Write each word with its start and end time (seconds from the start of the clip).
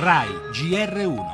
RAI 0.00 0.28
GR1 0.52 1.24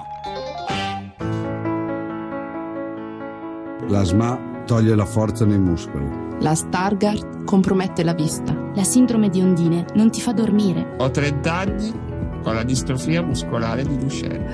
La 3.90 4.02
SMA 4.02 4.62
toglie 4.64 4.94
la 4.94 5.04
forza 5.04 5.44
nei 5.44 5.58
muscoli. 5.58 6.08
La 6.40 6.54
Stargardt 6.54 7.45
compromette 7.45 8.03
la 8.03 8.14
vista. 8.14 8.56
La 8.74 8.82
sindrome 8.82 9.29
di 9.29 9.42
ondine 9.42 9.85
non 9.96 10.11
ti 10.11 10.22
fa 10.22 10.32
dormire. 10.32 10.95
Ho 10.96 11.11
30 11.11 11.53
anni 11.53 11.92
con 12.42 12.54
la 12.54 12.62
distrofia 12.62 13.20
muscolare 13.20 13.84
di 13.84 13.98
Duchenne. 13.98 14.50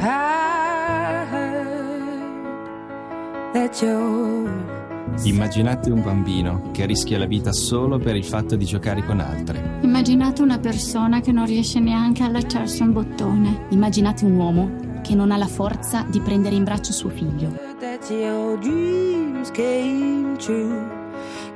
Immaginate 5.24 5.90
un 5.90 6.02
bambino 6.02 6.70
che 6.70 6.86
rischia 6.86 7.18
la 7.18 7.26
vita 7.26 7.52
solo 7.52 7.98
per 7.98 8.14
il 8.14 8.24
fatto 8.24 8.54
di 8.54 8.64
giocare 8.64 9.04
con 9.04 9.18
altri. 9.18 9.60
Immaginate 9.80 10.40
una 10.40 10.60
persona 10.60 11.20
che 11.20 11.32
non 11.32 11.46
riesce 11.46 11.80
neanche 11.80 12.22
a 12.22 12.26
allacciarsi 12.26 12.82
un 12.82 12.92
bottone. 12.92 13.66
Immaginate 13.70 14.24
un 14.24 14.36
uomo 14.36 14.70
che 15.02 15.16
non 15.16 15.32
ha 15.32 15.36
la 15.36 15.48
forza 15.48 16.04
di 16.08 16.20
prendere 16.20 16.54
in 16.54 16.62
braccio 16.62 16.92
suo 16.92 17.08
figlio. 17.08 17.52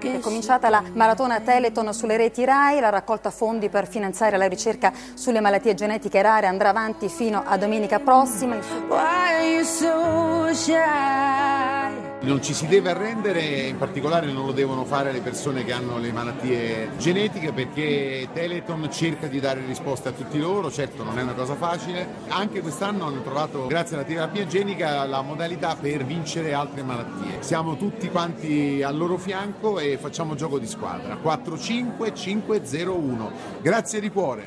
È 0.00 0.18
cominciata 0.20 0.68
la 0.68 0.82
maratona 0.92 1.40
Teleton 1.40 1.94
sulle 1.94 2.16
reti 2.16 2.44
RAI, 2.44 2.80
la 2.80 2.90
raccolta 2.90 3.30
fondi 3.30 3.70
per 3.70 3.86
finanziare 3.88 4.36
la 4.36 4.46
ricerca 4.46 4.92
sulle 5.14 5.40
malattie 5.40 5.74
genetiche 5.74 6.20
rare 6.20 6.46
andrà 6.46 6.68
avanti 6.70 7.08
fino 7.08 7.42
a 7.46 7.56
domenica 7.56 8.00
prossima. 8.00 8.56
Non 12.24 12.42
ci 12.42 12.54
si 12.54 12.66
deve 12.66 12.90
arrendere, 12.90 13.68
in 13.68 13.76
particolare 13.76 14.32
non 14.32 14.46
lo 14.46 14.52
devono 14.52 14.86
fare 14.86 15.12
le 15.12 15.20
persone 15.20 15.62
che 15.62 15.72
hanno 15.72 15.98
le 15.98 16.10
malattie 16.10 16.92
genetiche 16.96 17.52
perché 17.52 18.28
Teleton 18.32 18.90
cerca 18.90 19.26
di 19.26 19.40
dare 19.40 19.60
risposte 19.66 20.08
a 20.08 20.12
tutti 20.12 20.38
loro, 20.38 20.70
certo 20.70 21.04
non 21.04 21.18
è 21.18 21.22
una 21.22 21.34
cosa 21.34 21.54
facile. 21.54 22.08
Anche 22.28 22.62
quest'anno 22.62 23.04
hanno 23.06 23.20
trovato, 23.22 23.66
grazie 23.66 23.96
alla 23.96 24.06
terapia 24.06 24.46
genica, 24.46 25.04
la 25.04 25.20
modalità 25.20 25.76
per 25.78 26.06
vincere 26.06 26.54
altre 26.54 26.82
malattie. 26.82 27.36
Siamo 27.40 27.76
tutti 27.76 28.08
quanti 28.08 28.82
al 28.82 28.96
loro 28.96 29.18
fianco 29.18 29.78
e 29.78 29.98
facciamo 29.98 30.34
gioco 30.34 30.58
di 30.58 30.66
squadra. 30.66 31.18
4-5-5-0-1. 31.22 33.30
Grazie 33.60 34.00
di 34.00 34.10
cuore. 34.10 34.46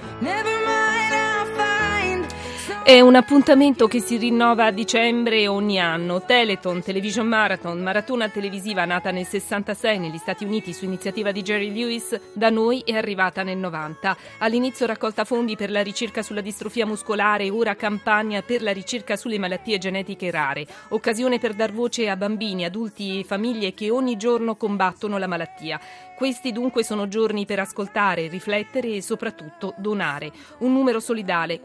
È 2.87 3.01
un 3.01 3.15
appuntamento 3.15 3.89
che 3.89 3.99
si 3.99 4.15
rinnova 4.15 4.67
a 4.67 4.71
dicembre 4.71 5.45
ogni 5.49 5.77
anno. 5.77 6.21
Teleton, 6.21 6.81
Television 6.81 7.27
Marathon, 7.27 7.81
maratona 7.81 8.29
televisiva 8.29 8.85
nata 8.85 9.11
nel 9.11 9.25
66 9.25 9.99
negli 9.99 10.17
Stati 10.17 10.45
Uniti 10.45 10.71
su 10.71 10.85
iniziativa 10.85 11.33
di 11.33 11.41
Jerry 11.41 11.73
Lewis, 11.73 12.17
da 12.31 12.49
noi 12.49 12.83
è 12.85 12.95
arrivata 12.95 13.43
nel 13.43 13.57
90. 13.57 14.15
All'inizio 14.37 14.85
raccolta 14.85 15.25
fondi 15.25 15.57
per 15.57 15.69
la 15.69 15.83
ricerca 15.83 16.21
sulla 16.21 16.39
distrofia 16.39 16.85
muscolare, 16.85 17.49
ora 17.49 17.75
campagna 17.75 18.41
per 18.41 18.61
la 18.61 18.71
ricerca 18.71 19.17
sulle 19.17 19.37
malattie 19.37 19.79
genetiche 19.79 20.31
rare. 20.31 20.65
Occasione 20.87 21.39
per 21.39 21.55
dar 21.55 21.73
voce 21.73 22.07
a 22.07 22.15
bambini, 22.15 22.63
adulti 22.63 23.19
e 23.19 23.25
famiglie 23.25 23.73
che 23.73 23.89
ogni 23.89 24.15
giorno 24.15 24.55
combattono 24.55 25.17
la 25.17 25.27
malattia. 25.27 25.77
Questi 26.15 26.51
dunque 26.51 26.83
sono 26.83 27.07
giorni 27.07 27.45
per 27.45 27.59
ascoltare, 27.59 28.27
riflettere 28.27 28.95
e 28.95 29.01
soprattutto 29.03 29.75
donare. 29.77 30.31
Un 30.59 30.73
numero 30.73 30.99
solidale 30.99 31.59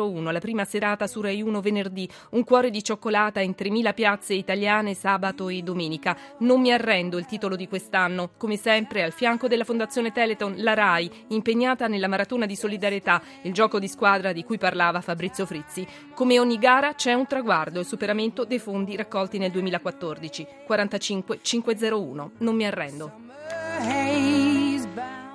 45501, 0.00 0.30
la 0.30 0.38
prima 0.38 0.64
serata 0.64 1.06
su 1.06 1.20
Rai 1.20 1.42
1 1.42 1.60
venerdì, 1.60 2.08
un 2.30 2.44
cuore 2.44 2.70
di 2.70 2.82
cioccolata 2.82 3.40
in 3.40 3.54
3000 3.54 3.92
piazze 3.92 4.34
italiane 4.34 4.94
sabato 4.94 5.48
e 5.48 5.62
domenica. 5.62 6.16
Non 6.38 6.60
mi 6.60 6.72
arrendo 6.72 7.18
il 7.18 7.26
titolo 7.26 7.56
di 7.56 7.68
quest'anno, 7.68 8.30
come 8.36 8.56
sempre 8.56 9.02
al 9.02 9.12
fianco 9.12 9.48
della 9.48 9.64
Fondazione 9.64 10.12
Teleton, 10.12 10.54
la 10.58 10.74
Rai, 10.74 11.10
impegnata 11.28 11.86
nella 11.86 12.08
maratona 12.08 12.46
di 12.46 12.56
solidarietà, 12.56 13.22
il 13.42 13.52
gioco 13.52 13.78
di 13.78 13.88
squadra 13.88 14.32
di 14.32 14.44
cui 14.44 14.58
parlava 14.58 15.00
Fabrizio 15.00 15.46
Frizzi. 15.46 15.86
Come 16.14 16.38
ogni 16.38 16.58
gara 16.58 16.94
c'è 16.94 17.12
un 17.12 17.26
traguardo, 17.26 17.80
il 17.80 17.86
superamento 17.86 18.44
dei 18.44 18.58
fondi 18.58 18.96
raccolti 18.96 19.38
nel 19.38 19.50
2014. 19.50 20.46
45501. 20.66 22.32
Non 22.38 22.54
mi 22.54 22.66
arrendo. 22.66 23.29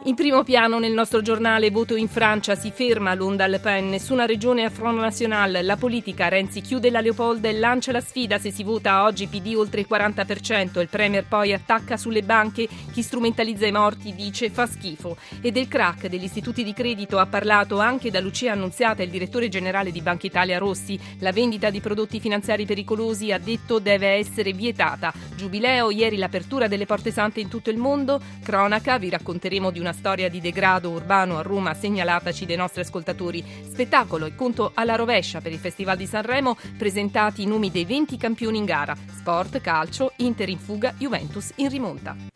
In 0.07 0.13
primo 0.13 0.43
piano 0.43 0.77
nel 0.77 0.93
nostro 0.93 1.23
giornale 1.23 1.71
Voto 1.71 1.95
in 1.95 2.07
Francia 2.07 2.53
si 2.53 2.69
ferma 2.69 3.16
l'onda 3.16 3.47
Le 3.47 3.57
Pen, 3.57 3.89
nessuna 3.89 4.27
regione 4.27 4.63
a 4.63 4.69
Front 4.69 4.99
National, 4.99 5.66
la 5.66 5.77
politica, 5.77 6.27
Renzi 6.27 6.61
chiude 6.61 6.91
la 6.91 7.01
Leopolda 7.01 7.49
e 7.49 7.57
lancia 7.57 7.91
la 7.91 8.01
sfida 8.01 8.38
se 8.38 8.51
si 8.51 8.63
vota 8.63 9.03
oggi 9.03 9.25
PD 9.25 9.55
oltre 9.57 9.79
il 9.79 9.88
40%, 9.89 10.79
il 10.79 10.89
Premier 10.89 11.25
poi 11.25 11.53
attacca 11.53 11.97
sulle 11.97 12.21
banche, 12.21 12.67
chi 12.91 13.01
strumentalizza 13.01 13.66
i 13.66 13.71
morti 13.71 14.13
dice 14.13 14.51
fa 14.51 14.67
schifo. 14.67 15.17
E 15.41 15.51
del 15.51 15.67
crack 15.67 16.05
degli 16.05 16.25
istituti 16.25 16.63
di 16.63 16.73
credito 16.73 17.17
ha 17.17 17.25
parlato 17.25 17.79
anche 17.79 18.11
da 18.11 18.19
Lucia 18.19 18.51
Annunziata, 18.51 19.01
il 19.01 19.09
direttore 19.09 19.49
generale 19.49 19.91
di 19.91 20.01
Banca 20.01 20.27
Italia 20.27 20.59
Rossi, 20.59 20.99
la 21.22 21.31
vendita 21.31 21.72
di 21.72 21.81
prodotti 21.81 22.19
finanziari 22.19 22.67
pericolosi 22.67 23.31
ha 23.31 23.39
detto 23.39 23.79
deve 23.79 24.09
essere 24.09 24.53
vietata. 24.53 25.11
Giubileo, 25.35 25.89
ieri 25.89 26.17
l'apertura 26.17 26.67
delle 26.67 26.85
porte 26.85 27.09
sante 27.09 27.39
in 27.39 27.47
tutto 27.47 27.72
il 27.72 27.77
mondo, 27.77 28.22
cronaca, 28.43 28.99
vi 28.99 29.09
racconteremo 29.09 29.72
di 29.72 29.79
una 29.79 29.93
storia 29.95 30.29
di 30.29 30.41
degrado 30.41 30.89
urbano 30.89 31.38
a 31.38 31.41
Roma 31.41 31.73
segnalataci 31.73 32.45
dai 32.45 32.57
nostri 32.57 32.81
ascoltatori. 32.81 33.44
Spettacolo 33.63 34.25
e 34.25 34.35
conto 34.35 34.72
alla 34.73 34.95
rovescia 34.95 35.41
per 35.41 35.51
il 35.51 35.59
Festival 35.59 35.97
di 35.97 36.06
Sanremo, 36.06 36.57
presentati 36.78 37.41
i 37.41 37.47
nomi 37.47 37.72
dei 37.72 37.85
20 37.85 38.17
campioni 38.17 38.57
in 38.57 38.66
gara. 38.66 38.95
Sport, 38.95 39.61
calcio, 39.61 40.11
Inter 40.17 40.50
in 40.50 40.59
fuga, 40.59 40.94
Juventus 40.97 41.51
in 41.55 41.69
rimonta. 41.69 42.34